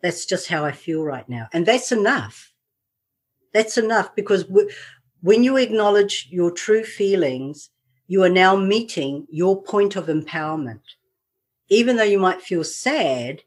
[0.00, 1.48] That's just how I feel right now.
[1.52, 2.52] And that's enough.
[3.52, 4.44] That's enough because
[5.22, 7.70] when you acknowledge your true feelings,
[8.06, 10.82] you are now meeting your point of empowerment.
[11.68, 13.42] even though you might feel sad,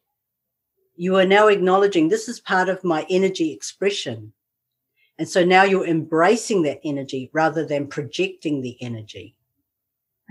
[0.97, 4.33] you are now acknowledging this is part of my energy expression.
[5.17, 9.37] And so now you're embracing that energy rather than projecting the energy.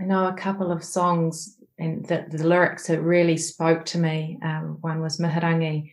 [0.01, 4.39] I know a couple of songs and the, the lyrics that really spoke to me.
[4.43, 5.93] Um, one was Mihirangi.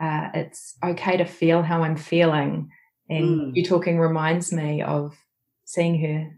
[0.00, 2.70] Uh, it's okay to feel how I'm feeling.
[3.08, 3.56] And mm.
[3.56, 5.16] you talking reminds me of
[5.64, 6.30] seeing her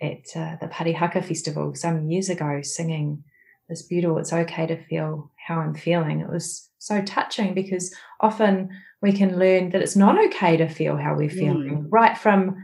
[0.00, 3.22] at uh, the Parihaka Festival some years ago singing
[3.68, 6.20] this beautiful, it's okay to feel how I'm feeling.
[6.20, 8.70] It was so touching because often
[9.00, 11.86] we can learn that it's not okay to feel how we're feeling, mm.
[11.90, 12.56] right from,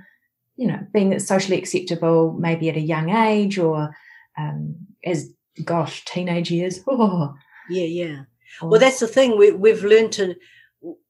[0.57, 3.95] you know, being socially acceptable, maybe at a young age or
[4.39, 5.31] um, as,
[5.65, 6.81] gosh, teenage years.
[6.89, 7.35] Oh.
[7.69, 8.23] Yeah, yeah.
[8.63, 9.37] Well, that's the thing.
[9.37, 10.37] We, we've learned to,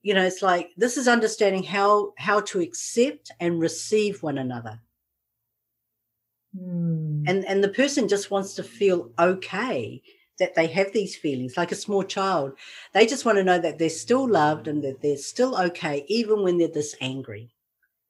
[0.02, 4.80] you know, it's like this is understanding how how to accept and receive one another.
[6.58, 7.24] Mm.
[7.28, 10.02] And and the person just wants to feel okay
[10.38, 12.52] that they have these feelings like a small child.
[12.92, 16.42] They just want to know that they're still loved and that they're still okay, even
[16.42, 17.50] when they're this angry,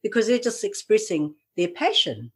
[0.06, 2.30] because they're just expressing their passion.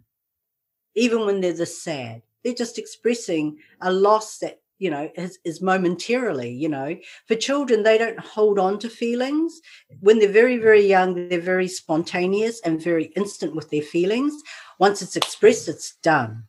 [0.96, 5.62] Even when they're this sad, they're just expressing a loss that, you know, is, is
[5.62, 6.96] momentarily, you know.
[7.28, 9.60] For children, they don't hold on to feelings.
[10.00, 14.34] When they're very, very young, they're very spontaneous and very instant with their feelings.
[14.80, 16.42] Once it's expressed, it's done.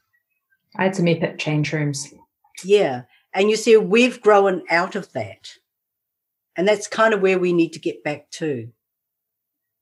[0.76, 2.12] I had some epic change rooms.
[2.64, 3.04] Yeah.
[3.36, 5.54] And you see, we've grown out of that.
[6.56, 8.72] And that's kind of where we need to get back to.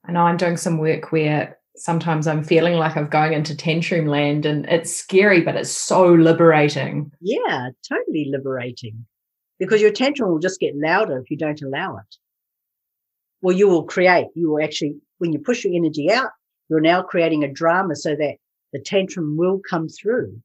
[0.05, 4.07] I know I'm doing some work where sometimes I'm feeling like I'm going into tantrum
[4.07, 7.11] land and it's scary, but it's so liberating.
[7.21, 9.05] Yeah, totally liberating.
[9.59, 12.15] Because your tantrum will just get louder if you don't allow it.
[13.41, 16.31] Well, you will create, you will actually, when you push your energy out,
[16.69, 18.35] you're now creating a drama so that
[18.73, 20.41] the tantrum will come through.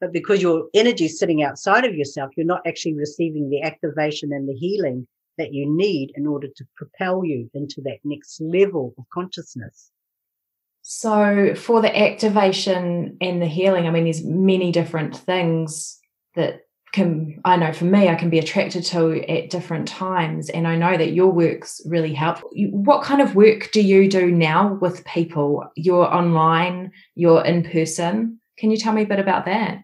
[0.00, 4.32] But because your energy is sitting outside of yourself, you're not actually receiving the activation
[4.32, 5.06] and the healing
[5.38, 9.90] that you need in order to propel you into that next level of consciousness.
[10.82, 15.98] So, for the activation and the healing, I mean, there's many different things
[16.34, 16.62] that
[16.92, 20.50] can, I know for me, I can be attracted to at different times.
[20.50, 22.50] And I know that your work's really helpful.
[22.54, 25.64] What kind of work do you do now with people?
[25.74, 28.40] You're online, you're in person.
[28.58, 29.82] Can you tell me a bit about that?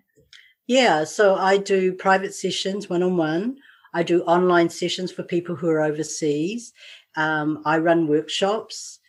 [0.67, 3.57] Yeah, so I do private sessions one on one.
[3.99, 6.73] I do online sessions for people who are overseas.
[7.17, 9.01] Um, I run workshops.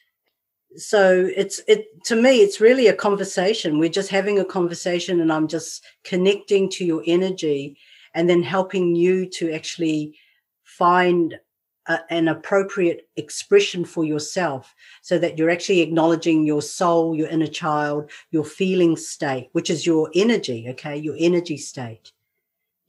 [0.78, 3.78] So it's it to me, it's really a conversation.
[3.78, 7.78] We're just having a conversation, and I'm just connecting to your energy,
[8.16, 10.18] and then helping you to actually
[10.64, 11.40] find
[11.86, 14.74] a, an appropriate expression for yourself
[15.04, 19.86] so that you're actually acknowledging your soul, your inner child, your feeling state, which is
[19.86, 22.12] your energy, okay, your energy state.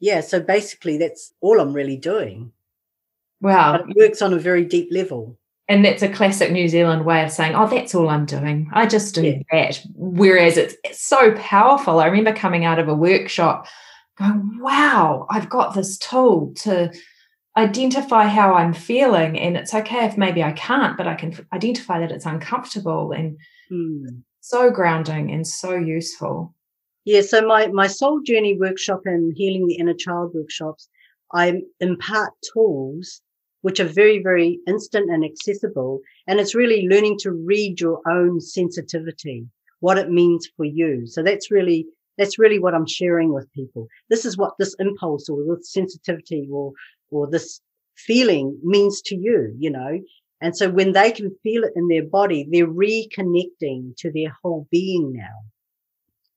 [0.01, 2.53] Yeah, so basically that's all I'm really doing.
[3.41, 3.73] Wow.
[3.73, 5.39] But it works on a very deep level.
[5.69, 8.69] And that's a classic New Zealand way of saying, oh, that's all I'm doing.
[8.73, 9.39] I just do yeah.
[9.53, 9.81] that.
[9.95, 12.01] Whereas it's, it's so powerful.
[12.01, 13.69] I remember coming out of a workshop
[14.19, 16.93] going, wow, I've got this tool to
[17.57, 19.39] identify how I'm feeling.
[19.39, 23.39] And it's okay if maybe I can't, but I can identify that it's uncomfortable and
[23.71, 24.23] mm.
[24.41, 26.53] so grounding and so useful.
[27.11, 27.23] Yeah.
[27.23, 30.89] So my, my soul journey workshop and healing the inner child workshops,
[31.35, 33.21] I impart tools
[33.63, 36.03] which are very, very instant and accessible.
[36.29, 39.45] And it's really learning to read your own sensitivity,
[39.81, 41.09] what it means for you.
[41.09, 41.85] So that's really
[42.17, 43.89] that's really what I'm sharing with people.
[44.09, 46.73] This is what this impulse or this sensitivity or
[47.11, 47.61] or this
[47.97, 49.99] feeling means to you, you know.
[50.41, 54.69] And so when they can feel it in their body, they're reconnecting to their whole
[54.71, 55.41] being now.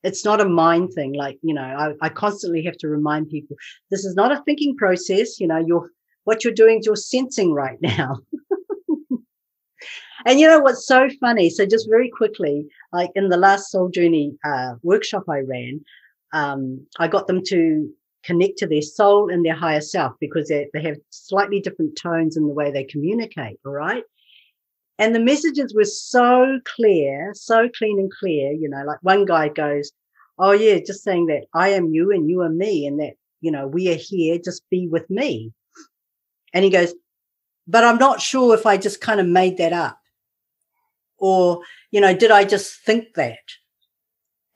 [0.04, 1.14] It's not a mind thing.
[1.14, 3.56] Like, you know, I, I constantly have to remind people,
[3.90, 5.40] this is not a thinking process.
[5.40, 5.90] You know, you're,
[6.26, 8.18] what you're doing is you're sensing right now.
[10.26, 11.50] and you know what's so funny?
[11.50, 15.82] So just very quickly, like in the last soul journey uh, workshop I ran,
[16.34, 17.90] um, I got them to
[18.24, 22.38] connect to their soul and their higher self because they, they have slightly different tones
[22.38, 23.60] in the way they communicate.
[23.66, 24.04] All right.
[25.00, 28.52] And the messages were so clear, so clean and clear.
[28.52, 29.92] You know, like one guy goes,
[30.40, 33.52] Oh, yeah, just saying that I am you and you are me, and that, you
[33.52, 35.52] know, we are here, just be with me.
[36.54, 36.94] And he goes,
[37.68, 40.00] But I'm not sure if I just kind of made that up.
[41.18, 43.40] Or, you know, did I just think that?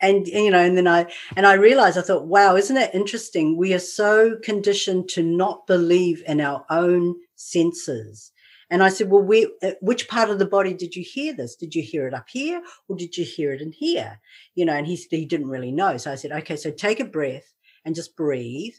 [0.01, 3.57] and you know and then i and i realized i thought wow isn't it interesting
[3.57, 8.31] we are so conditioned to not believe in our own senses
[8.69, 11.55] and i said well we, uh, which part of the body did you hear this
[11.55, 14.19] did you hear it up here or did you hear it in here
[14.55, 17.05] you know and he he didn't really know so i said okay so take a
[17.05, 17.53] breath
[17.85, 18.73] and just breathe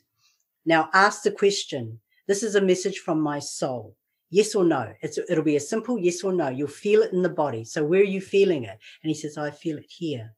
[0.66, 2.00] Now ask the question.
[2.26, 3.96] This is a message from my soul.
[4.28, 4.92] Yes or no?
[5.00, 6.48] It's, it'll be a simple yes or no.
[6.48, 7.64] You'll feel it in the body.
[7.64, 8.78] So where are you feeling it?
[9.02, 10.34] And he says, I feel it here.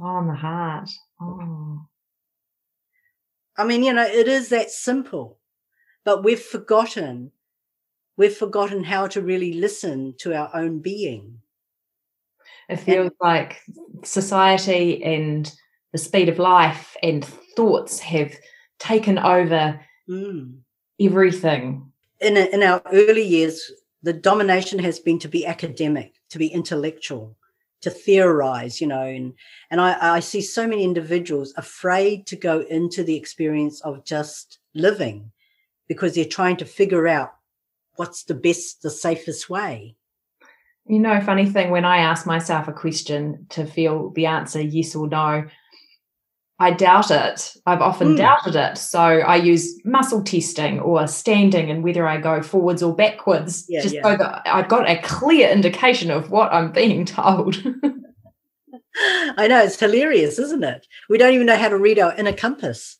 [0.00, 0.88] Oh, in the heart.
[1.20, 1.82] Oh.
[3.58, 5.38] I mean, you know, it is that simple,
[6.04, 7.32] but we've forgotten,
[8.16, 11.38] we've forgotten how to really listen to our own being.
[12.68, 13.62] It feels and, like
[14.02, 15.52] society and
[15.92, 18.34] the speed of life and thoughts have
[18.78, 20.56] taken over mm.
[21.00, 21.92] everything.
[22.20, 23.70] In, in our early years,
[24.02, 27.36] the domination has been to be academic, to be intellectual,
[27.82, 29.34] to theorize, you know, and
[29.70, 34.58] and I, I see so many individuals afraid to go into the experience of just
[34.74, 35.30] living
[35.88, 37.35] because they're trying to figure out
[37.96, 39.96] what's the best, the safest way.
[40.86, 44.94] You know, funny thing, when I ask myself a question to feel the answer yes
[44.94, 45.44] or no,
[46.58, 47.54] I doubt it.
[47.66, 48.16] I've often mm.
[48.16, 48.78] doubted it.
[48.78, 53.82] So I use muscle testing or standing and whether I go forwards or backwards, yeah,
[53.82, 54.02] just yeah.
[54.02, 57.56] so that I've got a clear indication of what I'm being told.
[59.36, 60.86] I know, it's hilarious, isn't it?
[61.10, 62.98] We don't even know how to read our inner compass.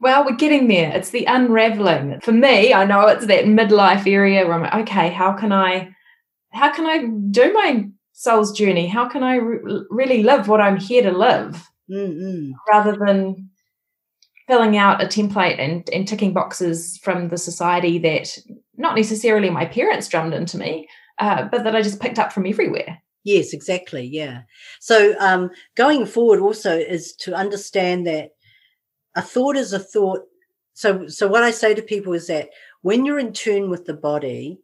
[0.00, 0.94] Well, we're getting there.
[0.94, 2.20] It's the unraveling.
[2.20, 5.90] For me, I know it's that midlife area where I'm like, okay, how can I
[6.50, 8.86] how can I do my soul's journey?
[8.86, 11.68] How can I re- really live what I'm here to live?
[11.90, 13.48] mm rather than
[14.46, 18.36] filling out a template and, and ticking boxes from the society that
[18.76, 20.88] not necessarily my parents drummed into me,
[21.18, 22.98] uh, but that I just picked up from everywhere.
[23.24, 24.08] Yes, exactly.
[24.10, 24.42] Yeah.
[24.80, 28.30] So um, going forward also is to understand that
[29.14, 30.22] a thought is a thought.
[30.74, 32.50] So, so what I say to people is that
[32.82, 34.60] when you're in tune with the body,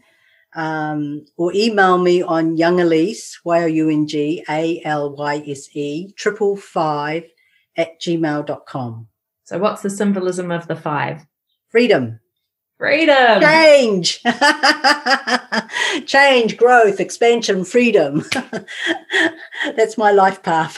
[0.55, 5.43] Um, or email me on Young Elise, Y O U N G A L Y
[5.47, 7.25] S E, triple five
[7.77, 9.07] at gmail.com.
[9.43, 11.25] So, what's the symbolism of the five?
[11.69, 12.19] Freedom.
[12.77, 13.41] Freedom.
[13.41, 14.21] Change.
[16.05, 18.23] Change, growth, expansion, freedom.
[19.77, 20.77] That's my life path.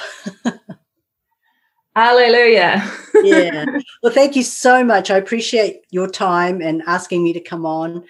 [1.95, 2.87] Hallelujah.
[3.23, 3.65] yeah.
[4.03, 5.09] Well, thank you so much.
[5.09, 8.03] I appreciate your time and asking me to come on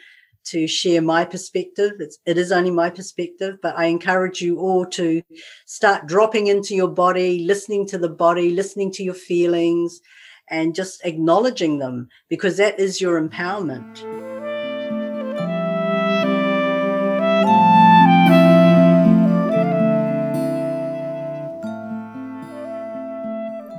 [0.48, 1.94] to share my perspective.
[2.00, 5.22] It's, it is only my perspective, but I encourage you all to
[5.66, 10.02] start dropping into your body, listening to the body, listening to your feelings,
[10.50, 14.04] and just acknowledging them because that is your empowerment.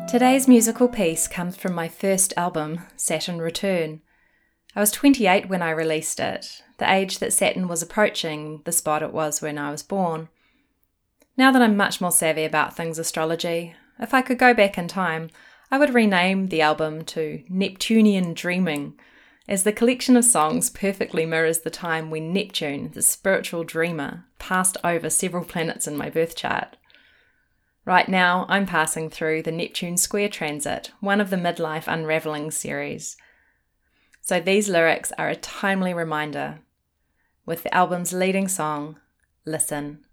[0.09, 4.01] Today's musical piece comes from my first album, Saturn Return.
[4.75, 9.03] I was 28 when I released it, the age that Saturn was approaching, the spot
[9.03, 10.29] it was when I was born.
[11.37, 14.89] Now that I'm much more savvy about things astrology, if I could go back in
[14.89, 15.29] time,
[15.71, 18.99] I would rename the album to Neptunian Dreaming,
[19.47, 24.77] as the collection of songs perfectly mirrors the time when Neptune, the spiritual dreamer, passed
[24.83, 26.77] over several planets in my birth chart.
[27.85, 33.16] Right now, I'm passing through the Neptune Square Transit, one of the midlife unraveling series.
[34.21, 36.61] So these lyrics are a timely reminder,
[37.47, 39.01] with the album's leading song,
[39.47, 40.05] Listen.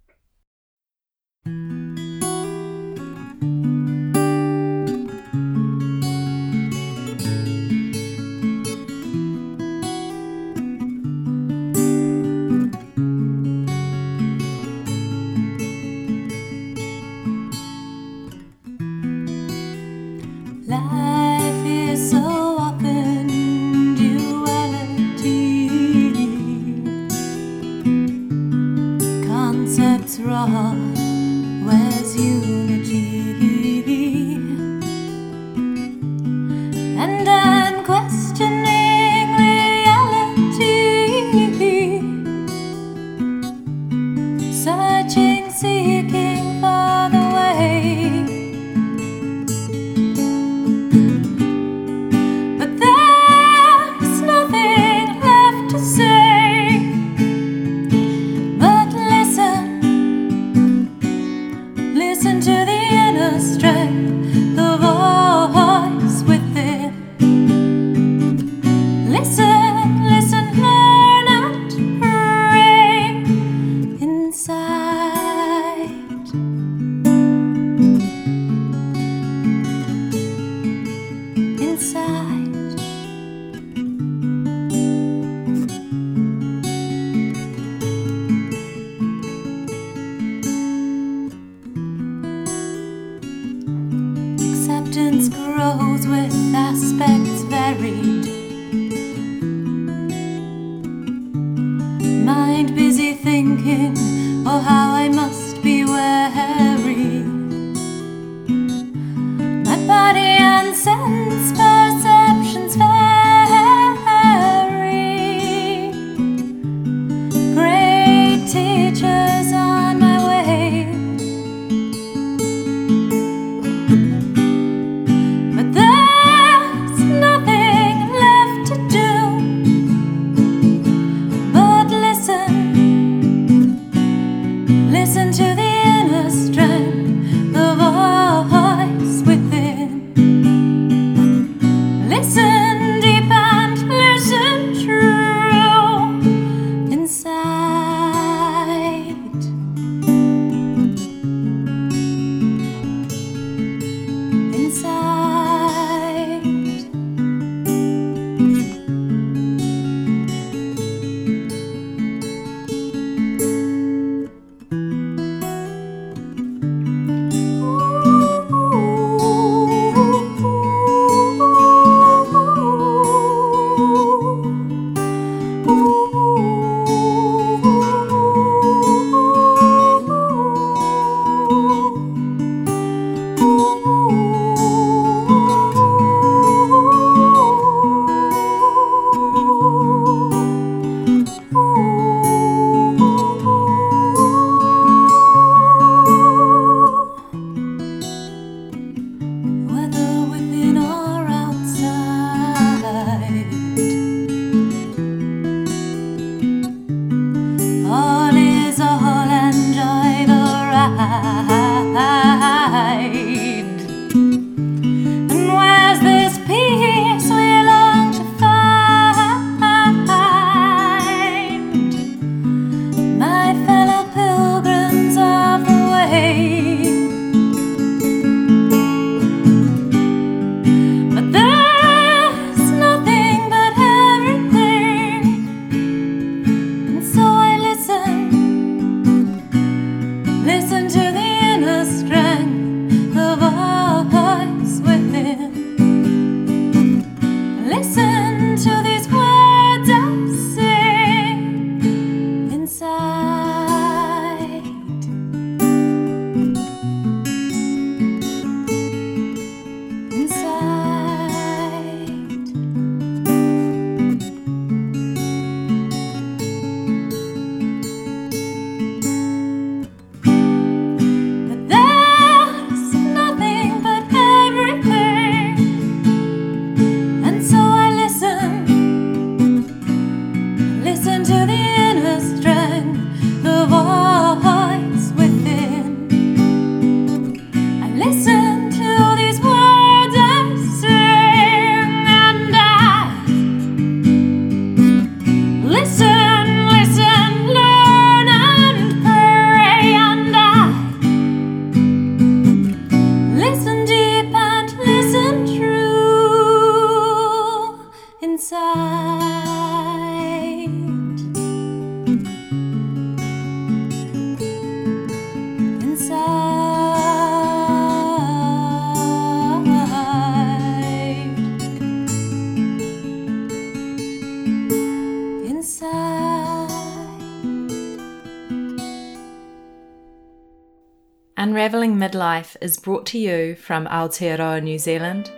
[332.35, 335.31] Midlife is brought to you from Aotearoa, New Zealand